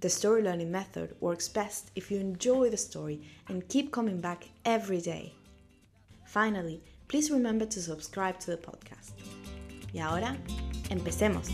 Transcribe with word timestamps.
the 0.00 0.08
story 0.08 0.42
learning 0.42 0.70
method 0.70 1.14
works 1.20 1.48
best 1.48 1.90
if 1.94 2.10
you 2.10 2.18
enjoy 2.18 2.70
the 2.70 2.76
story 2.76 3.20
and 3.48 3.68
keep 3.68 3.90
coming 3.90 4.20
back 4.20 4.48
every 4.64 5.00
day. 5.00 5.34
Finally, 6.26 6.82
please 7.08 7.30
remember 7.30 7.66
to 7.66 7.80
subscribe 7.80 8.38
to 8.40 8.50
the 8.50 8.56
podcast. 8.56 9.12
Y 9.92 10.00
ahora, 10.00 10.36
empecemos. 10.90 11.48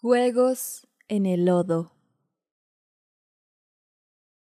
Juegos 0.00 0.86
en 1.08 1.26
el 1.26 1.44
lodo. 1.44 1.92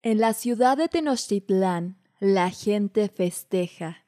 En 0.03 0.19
la 0.19 0.33
ciudad 0.33 0.77
de 0.77 0.87
Tenochtitlán, 0.87 1.97
la 2.19 2.49
gente 2.51 3.09
festeja. 3.09 4.00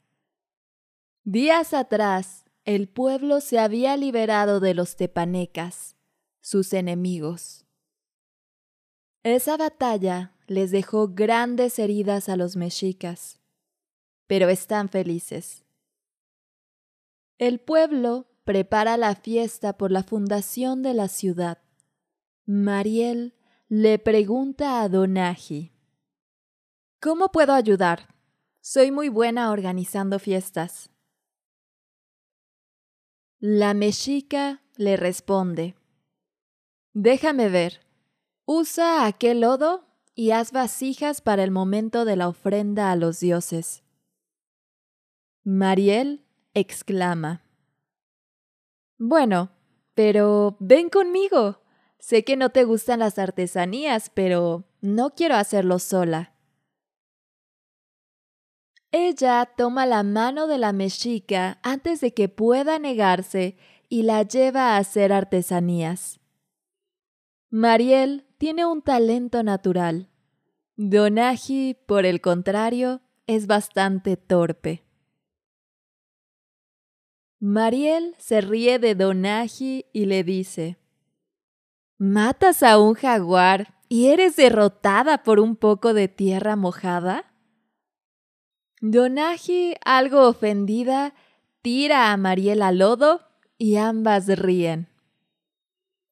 Días 1.25 1.73
atrás, 1.73 2.43
el 2.65 2.89
pueblo 2.89 3.39
se 3.39 3.57
había 3.57 3.95
liberado 3.95 4.59
de 4.59 4.73
los 4.73 4.97
tepanecas, 4.97 5.95
sus 6.41 6.73
enemigos. 6.73 7.65
Esa 9.23 9.55
batalla 9.55 10.35
les 10.47 10.71
dejó 10.71 11.07
grandes 11.07 11.79
heridas 11.79 12.27
a 12.27 12.35
los 12.35 12.57
mexicas, 12.57 13.39
pero 14.27 14.49
están 14.49 14.89
felices. 14.89 15.63
El 17.37 17.61
pueblo 17.61 18.27
prepara 18.43 18.97
la 18.97 19.15
fiesta 19.15 19.77
por 19.77 19.91
la 19.91 20.03
fundación 20.03 20.81
de 20.81 20.93
la 20.93 21.07
ciudad. 21.07 21.59
Mariel 22.45 23.33
le 23.69 23.97
pregunta 23.97 24.81
a 24.81 24.89
Donaji, 24.89 25.71
¿Cómo 26.99 27.31
puedo 27.31 27.53
ayudar? 27.53 28.13
Soy 28.59 28.91
muy 28.91 29.07
buena 29.07 29.51
organizando 29.51 30.19
fiestas. 30.19 30.92
La 33.45 33.73
mexica 33.73 34.61
le 34.77 34.95
responde, 34.95 35.75
Déjame 36.93 37.49
ver, 37.49 37.81
usa 38.45 39.05
aquel 39.05 39.41
lodo 39.41 39.85
y 40.15 40.31
haz 40.31 40.53
vasijas 40.53 41.19
para 41.19 41.43
el 41.43 41.51
momento 41.51 42.05
de 42.05 42.15
la 42.15 42.29
ofrenda 42.29 42.89
a 42.89 42.95
los 42.95 43.19
dioses. 43.19 43.83
Mariel 45.43 46.23
exclama, 46.53 47.43
Bueno, 48.97 49.51
pero 49.93 50.55
ven 50.61 50.89
conmigo. 50.89 51.59
Sé 51.99 52.23
que 52.23 52.37
no 52.37 52.51
te 52.51 52.63
gustan 52.63 52.99
las 52.99 53.19
artesanías, 53.19 54.09
pero 54.09 54.63
no 54.79 55.15
quiero 55.15 55.35
hacerlo 55.35 55.79
sola. 55.79 56.32
Ella 58.95 59.49
toma 59.57 59.87
la 59.87 60.03
mano 60.03 60.45
de 60.45 60.59
la 60.59 60.71
mexica 60.71 61.57
antes 61.63 61.99
de 61.99 62.13
que 62.13 62.29
pueda 62.29 62.77
negarse 62.77 63.57
y 63.89 64.03
la 64.03 64.21
lleva 64.21 64.75
a 64.75 64.77
hacer 64.77 65.11
artesanías. 65.11 66.19
Mariel 67.49 68.27
tiene 68.37 68.67
un 68.67 68.83
talento 68.83 69.41
natural. 69.41 70.11
Donaji, 70.75 71.75
por 71.87 72.05
el 72.05 72.21
contrario, 72.21 73.01
es 73.25 73.47
bastante 73.47 74.15
torpe. 74.15 74.83
Mariel 77.39 78.13
se 78.19 78.41
ríe 78.41 78.77
de 78.77 78.93
Donaji 78.93 79.87
y 79.91 80.05
le 80.05 80.23
dice, 80.23 80.77
¿Matas 81.97 82.61
a 82.61 82.77
un 82.77 82.93
jaguar 82.93 83.73
y 83.89 84.09
eres 84.09 84.35
derrotada 84.35 85.23
por 85.23 85.39
un 85.39 85.55
poco 85.55 85.95
de 85.95 86.07
tierra 86.07 86.55
mojada? 86.55 87.32
Donaji, 88.85 89.75
algo 89.85 90.27
ofendida, 90.27 91.13
tira 91.61 92.11
a 92.11 92.17
Mariel 92.17 92.61
al 92.61 92.79
lodo 92.79 93.21
y 93.57 93.77
ambas 93.77 94.27
ríen. 94.27 94.89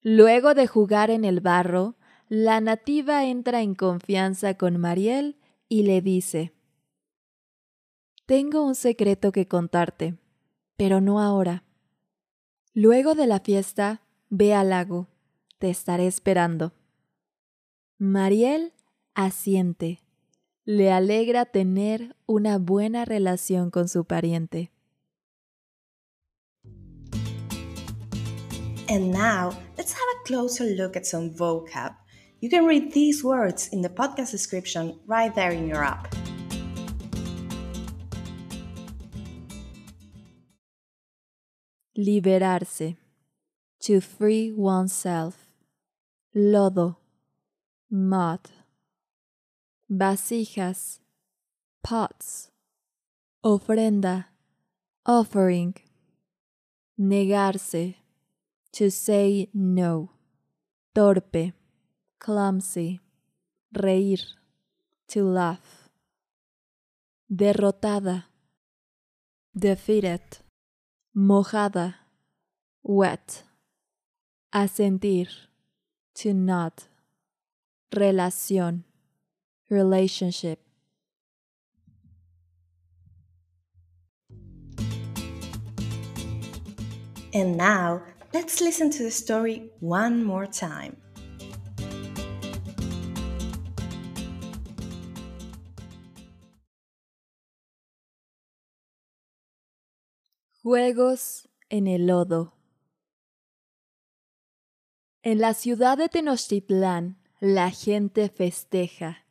Luego 0.01 0.53
de 0.53 0.67
jugar 0.67 1.09
en 1.09 1.25
el 1.25 1.41
barro, 1.41 1.97
la 2.29 2.61
nativa 2.61 3.25
entra 3.25 3.61
en 3.61 3.75
confianza 3.75 4.53
con 4.53 4.77
Mariel 4.77 5.37
y 5.67 5.83
le 5.83 5.99
dice, 5.99 6.53
Tengo 8.25 8.63
un 8.63 8.75
secreto 8.75 9.33
que 9.33 9.49
contarte, 9.49 10.17
pero 10.77 11.01
no 11.01 11.19
ahora. 11.19 11.65
Luego 12.73 13.15
de 13.15 13.27
la 13.27 13.41
fiesta, 13.41 14.01
ve 14.29 14.53
al 14.53 14.69
lago, 14.69 15.09
te 15.59 15.69
estaré 15.69 16.07
esperando. 16.07 16.71
Mariel 17.97 18.71
asiente 19.13 19.99
le 20.65 20.91
alegra 20.91 21.45
tener 21.45 22.15
una 22.27 22.57
buena 22.59 23.05
relación 23.05 23.71
con 23.71 23.89
su 23.89 24.05
pariente. 24.05 24.71
And 28.87 29.11
now, 29.11 29.51
let's 29.77 29.93
have 29.93 30.07
a 30.19 30.23
closer 30.25 30.65
look 30.75 30.95
at 30.97 31.05
some 31.05 31.29
vocab. 31.33 31.95
You 32.41 32.49
can 32.49 32.65
read 32.65 32.91
these 32.91 33.23
words 33.23 33.69
in 33.71 33.81
the 33.81 33.89
podcast 33.89 34.31
description 34.31 34.99
right 35.07 35.33
there 35.33 35.51
in 35.51 35.67
your 35.67 35.83
app. 35.83 36.13
Liberarse. 41.97 42.97
To 43.83 44.01
free 44.01 44.51
oneself. 44.51 45.47
Lodo. 46.35 46.97
Mud 47.89 48.41
vasijas, 49.91 51.01
pots, 51.83 52.49
ofrenda, 53.43 54.27
offering, 55.05 55.73
negarse, 56.97 57.95
to 58.71 58.89
say 58.89 59.49
no, 59.53 60.11
torpe, 60.95 61.53
clumsy, 62.19 63.01
reír, 63.73 64.21
to 65.07 65.25
laugh, 65.25 65.89
derrotada, 67.29 68.27
defeated, 69.53 70.21
mojada, 71.13 71.95
wet, 72.81 73.43
asentir, 74.53 75.49
to 76.13 76.33
nod, 76.33 76.83
relación 77.91 78.85
relationship. 79.71 80.59
And 87.33 87.55
now, 87.55 88.01
let's 88.33 88.59
listen 88.59 88.91
to 88.91 89.03
the 89.03 89.11
story 89.11 89.71
one 89.79 90.23
more 90.23 90.45
time. 90.45 90.97
Juegos 100.61 101.47
en 101.69 101.87
el 101.87 102.05
lodo. 102.05 102.53
En 105.23 105.39
la 105.39 105.53
ciudad 105.53 105.97
de 105.97 106.09
Tenochtitlán, 106.09 107.17
la 107.39 107.71
gente 107.71 108.29
festeja. 108.29 109.25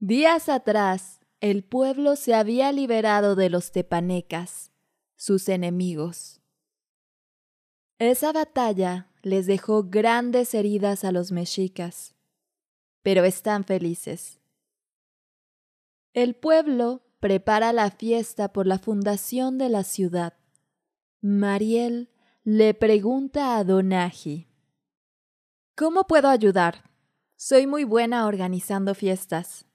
Días 0.00 0.48
atrás, 0.48 1.18
el 1.40 1.64
pueblo 1.64 2.14
se 2.14 2.32
había 2.32 2.70
liberado 2.70 3.34
de 3.34 3.50
los 3.50 3.72
tepanecas, 3.72 4.70
sus 5.16 5.48
enemigos. 5.48 6.40
Esa 7.98 8.32
batalla 8.32 9.10
les 9.22 9.46
dejó 9.46 9.82
grandes 9.82 10.54
heridas 10.54 11.02
a 11.02 11.10
los 11.10 11.32
mexicas, 11.32 12.14
pero 13.02 13.24
están 13.24 13.64
felices. 13.64 14.38
El 16.12 16.36
pueblo 16.36 17.02
prepara 17.18 17.72
la 17.72 17.90
fiesta 17.90 18.52
por 18.52 18.68
la 18.68 18.78
fundación 18.78 19.58
de 19.58 19.68
la 19.68 19.82
ciudad. 19.82 20.34
Mariel 21.20 22.08
le 22.44 22.72
pregunta 22.72 23.56
a 23.56 23.64
Donaji, 23.64 24.46
¿Cómo 25.74 26.06
puedo 26.06 26.28
ayudar? 26.28 26.88
Soy 27.34 27.66
muy 27.66 27.82
buena 27.82 28.26
organizando 28.26 28.94
fiestas. 28.94 29.67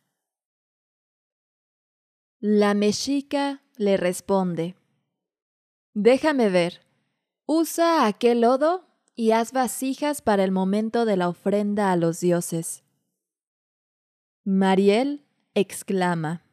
La 2.45 2.73
mexica 2.73 3.61
le 3.77 3.95
responde, 3.95 4.75
Déjame 5.93 6.49
ver, 6.49 6.85
usa 7.45 8.05
aquel 8.05 8.41
lodo 8.41 8.85
y 9.15 9.31
haz 9.31 9.53
vasijas 9.53 10.21
para 10.21 10.43
el 10.43 10.51
momento 10.51 11.05
de 11.05 11.15
la 11.15 11.29
ofrenda 11.29 11.93
a 11.93 11.95
los 11.95 12.19
dioses. 12.19 12.83
Mariel 14.43 15.25
exclama, 15.53 16.43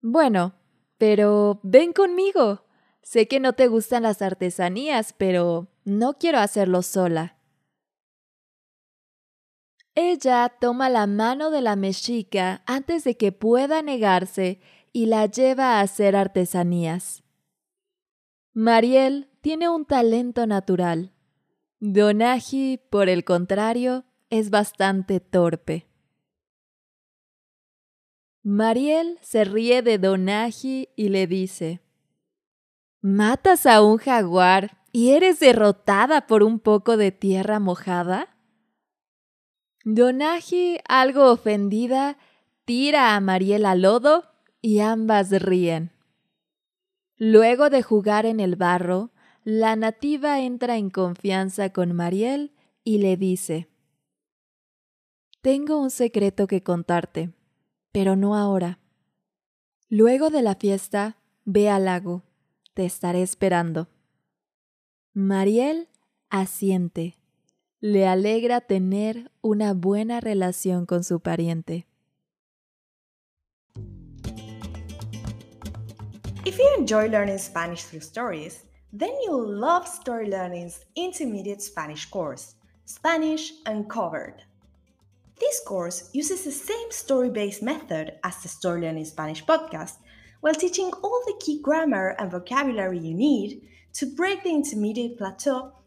Bueno, 0.00 0.54
pero 0.96 1.58
ven 1.64 1.92
conmigo. 1.92 2.62
Sé 3.02 3.26
que 3.26 3.40
no 3.40 3.54
te 3.54 3.66
gustan 3.66 4.04
las 4.04 4.22
artesanías, 4.22 5.12
pero 5.12 5.72
no 5.84 6.18
quiero 6.18 6.38
hacerlo 6.38 6.82
sola. 6.82 7.35
Ella 9.98 10.52
toma 10.60 10.90
la 10.90 11.06
mano 11.06 11.50
de 11.50 11.62
la 11.62 11.74
mexica 11.74 12.62
antes 12.66 13.02
de 13.02 13.16
que 13.16 13.32
pueda 13.32 13.80
negarse 13.80 14.60
y 14.92 15.06
la 15.06 15.24
lleva 15.24 15.78
a 15.78 15.80
hacer 15.80 16.14
artesanías. 16.14 17.24
Mariel 18.52 19.30
tiene 19.40 19.70
un 19.70 19.86
talento 19.86 20.46
natural. 20.46 21.14
Donaji, 21.80 22.78
por 22.90 23.08
el 23.08 23.24
contrario, 23.24 24.04
es 24.28 24.50
bastante 24.50 25.18
torpe. 25.18 25.86
Mariel 28.42 29.18
se 29.22 29.44
ríe 29.44 29.80
de 29.80 29.96
Donaji 29.96 30.90
y 30.94 31.08
le 31.08 31.26
dice, 31.26 31.80
¿Matas 33.00 33.64
a 33.64 33.80
un 33.80 33.96
jaguar 33.96 34.76
y 34.92 35.12
eres 35.12 35.40
derrotada 35.40 36.26
por 36.26 36.42
un 36.42 36.60
poco 36.60 36.98
de 36.98 37.12
tierra 37.12 37.60
mojada? 37.60 38.35
Donaji, 39.88 40.80
algo 40.88 41.30
ofendida, 41.30 42.18
tira 42.64 43.14
a 43.14 43.20
Mariel 43.20 43.64
al 43.64 43.82
lodo 43.82 44.24
y 44.60 44.80
ambas 44.80 45.30
ríen. 45.30 45.92
Luego 47.16 47.70
de 47.70 47.84
jugar 47.84 48.26
en 48.26 48.40
el 48.40 48.56
barro, 48.56 49.12
la 49.44 49.76
nativa 49.76 50.40
entra 50.40 50.76
en 50.76 50.90
confianza 50.90 51.70
con 51.70 51.92
Mariel 51.94 52.52
y 52.82 52.98
le 52.98 53.16
dice, 53.16 53.68
Tengo 55.40 55.78
un 55.78 55.90
secreto 55.90 56.48
que 56.48 56.64
contarte, 56.64 57.32
pero 57.92 58.16
no 58.16 58.36
ahora. 58.36 58.80
Luego 59.88 60.30
de 60.30 60.42
la 60.42 60.56
fiesta, 60.56 61.16
ve 61.44 61.70
al 61.70 61.84
lago 61.84 62.24
te 62.76 62.84
estaré 62.84 63.22
esperando. 63.22 63.88
Mariel 65.14 65.88
asiente. 66.28 67.16
Le 67.88 68.04
alegra 68.04 68.60
tener 68.60 69.30
una 69.42 69.72
buena 69.72 70.18
relación 70.18 70.86
con 70.86 71.04
su 71.04 71.20
pariente. 71.20 71.86
If 76.44 76.58
you 76.58 76.68
enjoy 76.76 77.08
learning 77.08 77.38
Spanish 77.38 77.84
through 77.84 78.02
stories, 78.02 78.64
then 78.92 79.12
you'll 79.24 79.46
love 79.46 79.86
Story 79.86 80.28
Learning's 80.28 80.84
intermediate 80.96 81.62
Spanish 81.62 82.10
course, 82.10 82.56
Spanish 82.86 83.52
Uncovered. 83.66 84.42
This 85.38 85.62
course 85.64 86.10
uses 86.12 86.42
the 86.42 86.50
same 86.50 86.90
story 86.90 87.30
based 87.30 87.62
method 87.62 88.14
as 88.24 88.42
the 88.42 88.48
Story 88.48 88.80
Learning 88.80 89.04
Spanish 89.04 89.44
podcast 89.44 89.98
while 90.40 90.54
teaching 90.54 90.90
all 91.04 91.22
the 91.26 91.38
key 91.38 91.60
grammar 91.62 92.16
and 92.18 92.32
vocabulary 92.32 92.98
you 92.98 93.14
need 93.14 93.60
to 93.92 94.06
break 94.06 94.42
the 94.42 94.50
intermediate 94.50 95.16
plateau 95.16 95.70